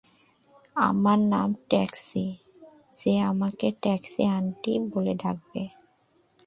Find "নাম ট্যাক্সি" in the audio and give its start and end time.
1.33-2.25